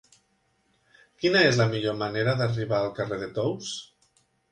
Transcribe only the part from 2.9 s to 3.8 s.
carrer de Tous?